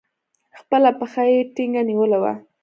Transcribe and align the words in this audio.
خپله 0.59 0.89
پښه 0.99 1.23
يې 1.31 1.39
ټينگه 1.55 1.81
نيولې 1.89 2.17
وه. 2.23 2.33